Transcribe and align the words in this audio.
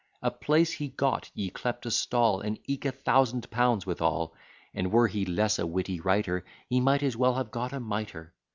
A 0.23 0.31
place 0.31 0.71
he 0.71 0.87
got, 0.87 1.29
yclept 1.37 1.85
a 1.85 1.91
stall, 1.91 2.41
And 2.41 2.57
eke 2.65 2.85
a 2.85 2.91
thousand 2.91 3.51
pounds 3.51 3.85
withal; 3.85 4.33
And 4.73 4.91
were 4.91 5.07
he 5.07 5.25
less 5.27 5.59
a 5.59 5.67
witty 5.67 5.99
writer, 5.99 6.43
He 6.67 6.81
might 6.81 7.03
as 7.03 7.15
well 7.15 7.35
have 7.35 7.51
got 7.51 7.71
a 7.71 7.79
mitre. 7.79 8.33